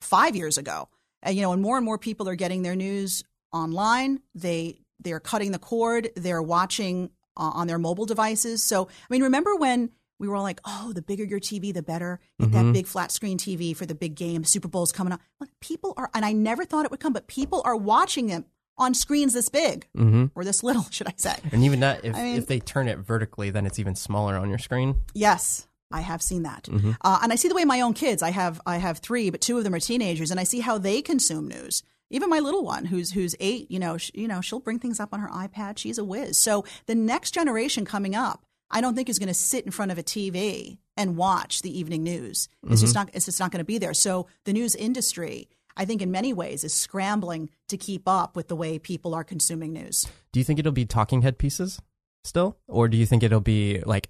[0.00, 0.88] five years ago.
[1.22, 4.20] And, you know, and more and more people are getting their news online.
[4.34, 6.10] They they're cutting the cord.
[6.16, 8.62] They're watching uh, on their mobile devices.
[8.62, 11.82] So, I mean, remember when we were all like, "Oh, the bigger your TV, the
[11.82, 12.20] better.
[12.38, 14.44] Get that big flat screen TV for the big game.
[14.44, 17.26] Super Bowl's coming up." Look, people are, and I never thought it would come, but
[17.26, 18.44] people are watching them
[18.76, 20.26] on screens this big Mm-hmm.
[20.34, 21.34] or this little, should I say?
[21.52, 24.36] And even that, if, I mean- if they turn it vertically, then it's even smaller
[24.36, 24.96] on your screen.
[25.14, 26.92] Yes, I have seen that, Mm-hmm.
[27.00, 28.22] uh, and I see the way my own kids.
[28.22, 30.78] I have I have three, but two of them are teenagers, and I see how
[30.78, 31.82] they consume news.
[32.12, 34.98] Even my little one, who's who's eight, you know, sh- you know, she'll bring things
[35.00, 35.78] up on her iPad.
[35.78, 36.38] She's a whiz.
[36.38, 39.92] So the next generation coming up, I don't think is going to sit in front
[39.92, 42.48] of a TV and watch the evening news.
[42.68, 43.10] It's just not.
[43.12, 43.94] It's just not going to be there.
[43.94, 48.48] So the news industry, I think, in many ways, is scrambling to keep up with
[48.48, 50.06] the way people are consuming news.
[50.32, 51.80] Do you think it'll be talking head pieces
[52.24, 52.58] still?
[52.68, 54.08] Or do you think it'll be like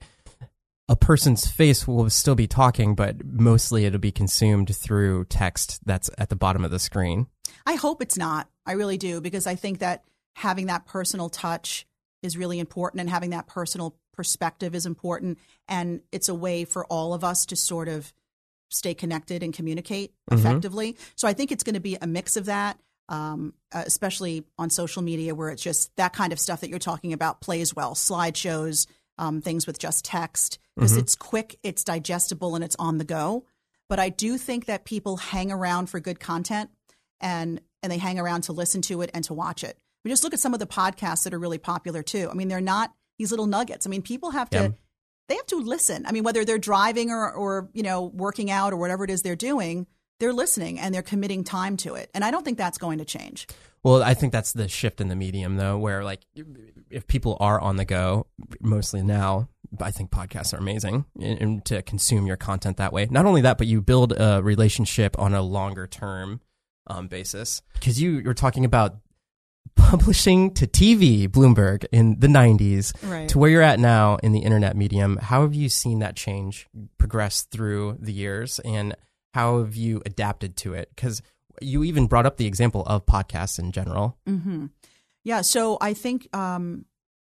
[0.90, 6.10] a person's face will still be talking, but mostly it'll be consumed through text that's
[6.18, 7.28] at the bottom of the screen?
[7.64, 8.48] I hope it's not.
[8.66, 10.02] I really do because I think that
[10.34, 11.86] having that personal touch
[12.24, 16.84] is really important and having that personal perspective is important and it's a way for
[16.86, 18.12] all of us to sort of
[18.68, 20.96] stay connected and communicate effectively.
[21.14, 22.78] So I think it's going to be a mix of that.
[23.08, 26.78] Um, uh, especially on social media, where it's just that kind of stuff that you're
[26.78, 27.96] talking about plays well.
[27.96, 28.86] Slideshows,
[29.20, 33.44] um, things with just text, because it's quick, it's digestible, and it's on the go.
[33.88, 36.70] But I do think that people hang around for good content
[37.20, 39.78] and and they hang around to listen to it and to watch it.
[40.04, 42.28] We just look at some of the podcasts that are really popular too.
[42.30, 43.86] I mean, they're not these little nuggets.
[43.86, 44.68] I mean, people have to Yeah.
[45.28, 46.06] they have to listen.
[46.06, 49.22] I mean, whether they're driving or or you know working out or whatever it is
[49.22, 49.86] they're doing,
[50.20, 52.10] they're listening and they're committing time to it.
[52.14, 53.48] And I don't think that's going to change.
[53.82, 56.20] Well, I think that's the shift in the medium, though, where like
[56.90, 58.26] if people are on the go,
[58.60, 59.48] mostly now,
[59.80, 63.06] I think podcasts are amazing and, and to consume your content that way.
[63.10, 66.40] Not only that, but you build a relationship on a longer term
[66.88, 68.96] um, basis because you you're talking about
[69.76, 73.28] publishing to TV, Bloomberg in the '90s Right.
[73.28, 75.16] to where you're at now in the internet medium.
[75.18, 78.94] How have you seen that change progress through the years, and
[79.34, 80.90] how have you adapted to it?
[80.94, 81.22] Because
[81.60, 84.16] you even brought up the example of podcasts in general.
[84.26, 84.66] hmm
[85.24, 85.42] Yeah.
[85.42, 86.84] So I think, um,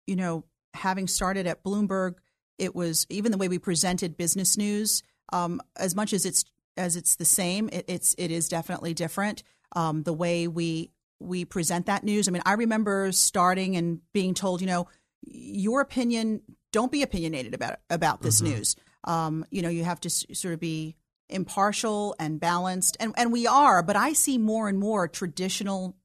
[0.07, 2.15] you know, having started at Bloomberg,
[2.59, 5.03] it was even the way we presented business news.
[5.33, 6.45] Um, as much as it's
[6.77, 9.43] as it's the same, it, it's it is definitely different.
[9.75, 12.29] Um, the way we we present that news.
[12.29, 14.89] I mean, I remember starting and being told, you know,
[15.23, 16.43] your opinion.
[16.73, 18.77] Don't be opinionated about about this news.
[19.05, 20.95] Um, you know, you have to s- sort of be
[21.31, 23.83] impartial and balanced, and and we are.
[23.83, 25.97] But I see more and more traditional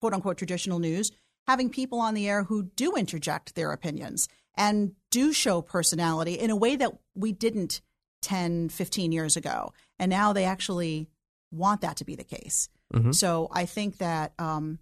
[0.00, 1.12] quote unquote traditional news,
[1.46, 6.50] having people on the air who do interject their opinions and do show personality in
[6.50, 7.80] a way that we didn't
[8.22, 9.72] 10, 15 years ago.
[9.98, 11.08] And now they actually
[11.50, 12.68] want that to be the case.
[12.92, 13.14] Mhm.
[13.14, 14.78] So I think that um,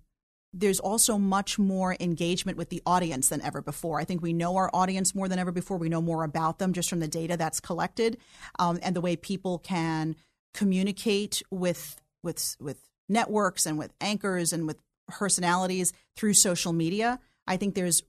[0.53, 4.01] there's also much more engagement with the audience than ever before.
[4.01, 5.77] I think we know our audience more than ever before.
[5.77, 8.19] We know more about them just from the data that's collected
[8.59, 10.17] um, and the way people can
[10.55, 17.21] communicate with with with networks and with anchors and with personalities through social media.
[17.47, 18.03] I think there's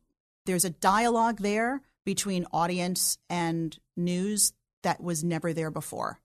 [0.45, 6.19] there's a dialogue there between audience and news that was never there before.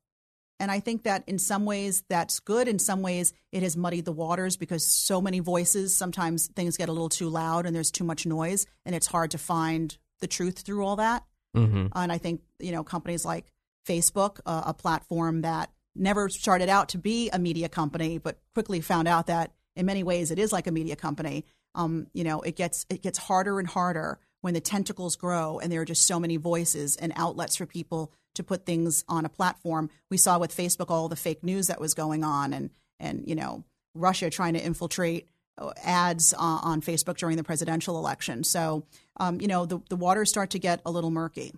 [0.59, 2.69] And I think that in some ways that's good.
[2.69, 6.88] In some ways it has muddied the waters because so many voices, sometimes things get
[6.88, 10.27] a little too loud and there's too much noise and it's hard to find the
[10.27, 11.25] truth through all that.
[11.57, 11.87] Mm-hmm.
[11.95, 13.47] And I think, you know, companies like
[13.87, 18.81] Facebook, uh, a platform that never started out to be a media company, but quickly
[18.81, 21.45] found out that in many ways it is like a media company.
[21.75, 25.71] Um, you know, it gets it gets harder and harder when the tentacles grow and
[25.71, 29.29] there are just so many voices and outlets for people to put things on a
[29.29, 29.90] platform.
[30.11, 33.35] We saw with Facebook all the fake news that was going on and and you
[33.35, 38.44] know, Russia trying to infiltrate uh, ads uh, on Facebook during the presidential election.
[38.44, 38.85] So,
[39.18, 41.53] um, you know, the the waters start to get a little murky.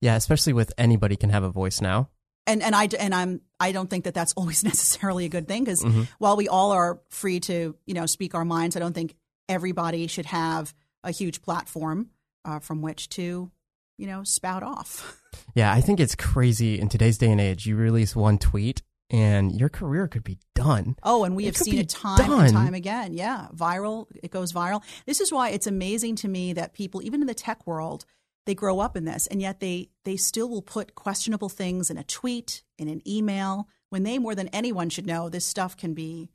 [0.00, 2.08] Yeah, especially with anybody can have a voice now.
[2.46, 5.64] and and I and I'm I don't think that that's always necessarily a good thing
[5.64, 6.08] because Mhm.
[6.18, 9.14] while we all are free to you know speak our minds, I don't think
[9.48, 12.10] everybody should have a huge platform
[12.44, 13.50] uh, from which to
[13.98, 15.18] you know spout off.
[15.54, 17.66] Yeah, I think it's crazy in today's day and age.
[17.66, 20.96] You release one tweet and your career could be done.
[21.02, 22.44] Oh, and we It have seen it time done.
[22.46, 23.12] and time again.
[23.12, 24.06] Yeah, viral.
[24.22, 24.82] It goes viral.
[25.04, 28.04] This is why it's amazing to me that people, even in the tech world,
[28.46, 31.98] they grow up in this, and yet they they still will put questionable things in
[31.98, 35.92] a tweet, in an email, when they more than anyone should know this stuff can
[35.92, 36.30] be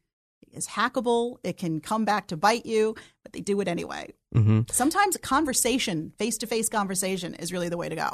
[0.53, 1.37] is hackable.
[1.43, 4.13] It can come back to bite you, but they do it anyway.
[4.33, 8.11] hmm Sometimes a conversation, face to face conversation, is really the way to go.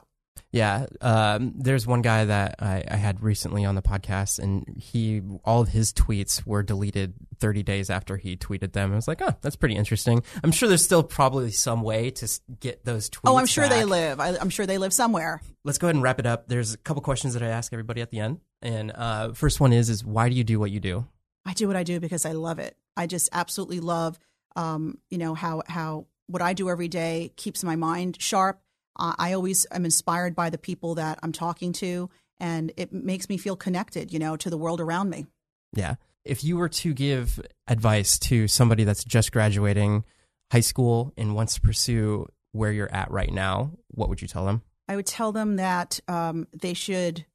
[0.51, 5.21] Yeah, um, there's one guy that I, I had recently on the podcast, and he
[5.43, 8.91] all of his tweets were deleted 30 days after he tweeted them.
[8.91, 10.21] I was like, oh, that's pretty interesting.
[10.43, 13.21] I'm sure there's still probably some way to get those tweets.
[13.25, 14.19] Oh, I'm sure they live.
[14.19, 15.41] I, I'm sure they live somewhere.
[15.63, 16.47] Let's go ahead and wrap it up.
[16.47, 19.73] There's a couple questions that I ask everybody at the end, and uh, first one
[19.73, 21.07] is is why do you do what you do?
[21.45, 22.77] I do what I do because I love it.
[22.95, 24.19] I just absolutely love,
[24.55, 28.61] um, you know, how how what I do every day keeps my mind sharp.
[28.97, 33.29] Uh, I always am inspired by the people that I'm talking to, and it makes
[33.29, 35.25] me feel connected, you know, to the world around me.
[35.75, 35.95] Yeah.
[36.23, 40.05] If you were to give advice to somebody that's just graduating
[40.51, 44.45] high school and wants to pursue where you're at right now, what would you tell
[44.45, 44.61] them?
[44.87, 47.25] I would tell them that um, they should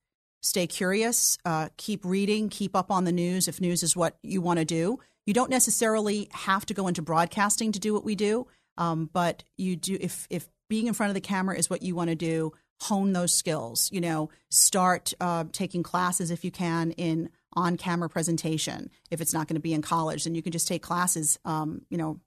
[0.40, 4.40] stay curious, uh, keep reading, keep up on the news if news is what you
[4.40, 4.98] want to do.
[5.26, 8.46] You don't necessarily have to go into broadcasting to do what we do,
[8.76, 11.94] um, but you do if if being in front of the camera is what you
[11.94, 12.52] want to do.
[12.82, 13.90] Hone those skills.
[13.92, 18.90] You know, start uh, taking classes if you can in on camera presentation.
[19.10, 21.38] If it's not going to be in college, then you can just take classes.
[21.44, 22.20] Um, you know,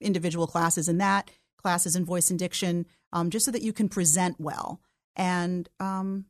[0.00, 3.88] individual classes in that, classes in voice and diction, um, just so that you can
[3.88, 4.80] present well.
[5.16, 6.24] And, um,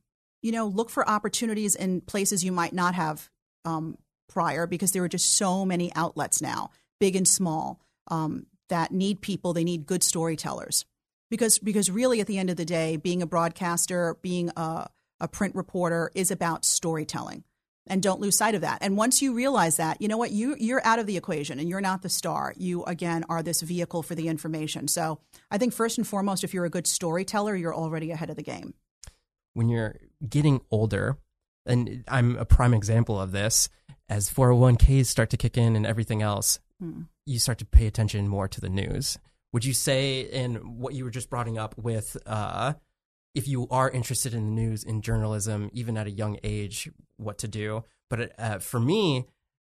[0.45, 3.31] you know, look for opportunities in places you might not have
[3.65, 3.97] um,
[4.29, 9.23] prior because there are just so many outlets now, big and small, um, that need
[9.23, 9.55] people.
[9.55, 10.85] They need good storytellers.
[11.31, 15.29] Because, because really, at the end of the day, being a broadcaster, being a, a
[15.29, 17.43] print reporter is about storytelling.
[17.87, 18.79] and don't lose sight of that.
[18.81, 21.69] And once you realize that, you know what, you you're out of the equation and
[21.69, 22.55] you're not the star.
[22.57, 24.89] You again are this vehicle for the information.
[24.89, 28.37] So I think first and foremost, if you're a good storyteller, you're already ahead of
[28.37, 28.75] the game.
[29.53, 29.97] When you're
[30.29, 31.19] getting older,
[31.67, 33.69] and I'm a prime example of this,
[34.09, 37.03] as 401ks start to kick in and everything else, hmm.
[37.27, 39.19] you start to pay attention more to the news.
[39.53, 42.75] Would you say in what you were just brought up with uh,
[43.35, 47.39] if you are interested in the news in journalism, even at a young age, what
[47.39, 47.85] to do.
[48.09, 49.27] But uh, for me,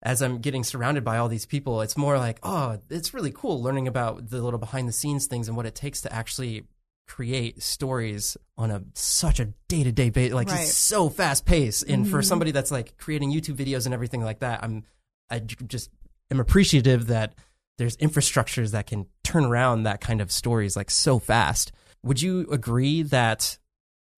[0.03, 3.63] as I'm getting surrounded by all these people, it's more like, oh, it's really cool
[3.63, 6.65] learning about the little behind the scenes things and what it takes to actually
[7.11, 10.33] create stories on a such a day to day basis.
[10.33, 10.61] Like right.
[10.61, 12.11] it's so fast paced, and mm-hmm.
[12.11, 14.85] for somebody that's like creating YouTube videos and everything like that, I'm
[15.29, 15.91] I just
[16.31, 17.35] am appreciative that
[17.79, 21.73] there's infrastructures that can turn around that kind of stories like so fast.
[22.05, 23.59] Would you agree that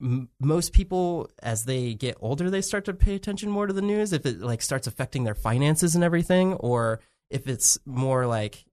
[0.01, 3.80] m- most people, as they get older, they start to pay attention more to the
[3.80, 4.12] news?
[4.12, 8.66] If it like starts affecting their finances and everything, or if it's more like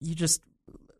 [0.00, 0.42] you just,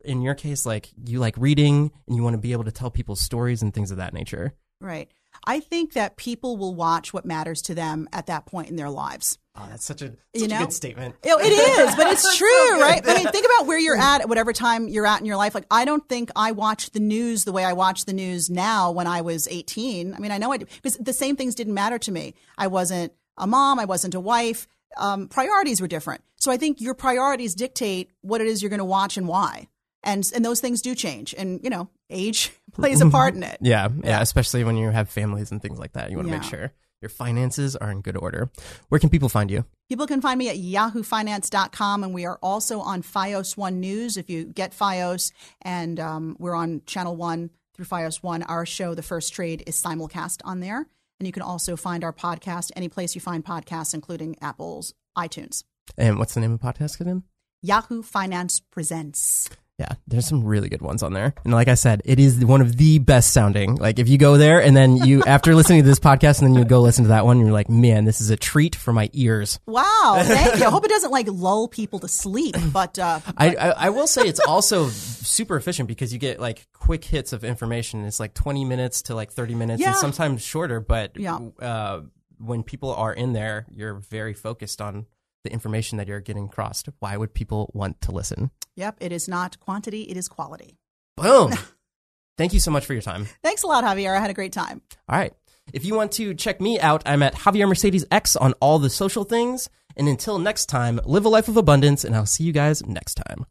[0.05, 2.91] in your case, like you like reading and you want to be able to tell
[2.91, 4.53] people stories and things of that nature.
[4.79, 5.11] Right.
[5.45, 8.89] I think that people will watch what matters to them at that point in their
[8.89, 9.37] lives.
[9.55, 10.57] Oh, that's such a such you know?
[10.57, 11.15] a good statement.
[11.23, 13.01] it is, but it's true, so right?
[13.05, 15.55] I mean, think about where you're at at whatever time you're at in your life.
[15.55, 18.91] Like, I don't think I watch the news the way I watch the news now
[18.91, 20.13] when I was 18.
[20.13, 22.33] I mean, I know I do, because the same things didn't matter to me.
[22.57, 23.79] I wasn't a mom.
[23.79, 24.67] I wasn't a wife.
[24.97, 26.21] Um, priorities were different.
[26.37, 29.67] So I think your priorities dictate what it is you're going to watch and why.
[30.03, 31.35] And, and those things do change.
[31.37, 33.57] And, you know, age plays a part in it.
[33.61, 36.09] Yeah, yeah, yeah, especially when you have families and things like that.
[36.09, 36.39] You want to yeah.
[36.39, 36.71] make sure
[37.01, 38.49] your finances are in good order.
[38.89, 39.65] Where can people find you?
[39.89, 44.17] People can find me at yahoofinance.com, and we are also on Fios One News.
[44.17, 45.31] If you get Fios,
[45.61, 49.81] and um, we're on Channel One through Fios One, our show, The First Trade, is
[49.81, 50.87] simulcast on there.
[51.19, 55.63] And you can also find our podcast any place you find podcasts, including Apple's iTunes.
[55.97, 57.23] And what's the name of the podcast again?
[57.61, 59.49] Yahoo Finance Presents.
[59.81, 61.33] Yeah, there's some really good ones on there.
[61.43, 63.77] And like I said, it is one of the best sounding.
[63.77, 66.53] Like if you go there and then you, after listening to this podcast and then
[66.53, 69.09] you go listen to that one, you're like, man, this is a treat for my
[69.13, 69.59] ears.
[69.65, 70.19] Wow.
[70.21, 70.65] Thank you.
[70.65, 73.35] I hope it doesn't like lull people to sleep, but, uh, but.
[73.37, 77.33] I, I, I, will say it's also super efficient because you get like quick hits
[77.33, 78.05] of information.
[78.05, 79.89] It's like 20 minutes to like 30 minutes yeah.
[79.89, 81.39] and sometimes shorter, but, yeah.
[81.59, 82.01] uh,
[82.37, 85.07] when people are in there, you're very focused on
[85.43, 86.89] the information that you're getting crossed.
[86.99, 88.51] Why would people want to listen?
[88.75, 90.77] Yep, it is not quantity, it is quality.
[91.17, 91.53] Boom.
[92.37, 93.27] Thank you so much for your time.
[93.43, 94.15] Thanks a lot, Javier.
[94.15, 94.81] I had a great time.
[95.07, 95.33] All right.
[95.73, 98.89] If you want to check me out, I'm at Javier Mercedes X on all the
[98.89, 99.69] social things.
[99.95, 103.15] And until next time, live a life of abundance, and I'll see you guys next
[103.15, 103.45] time.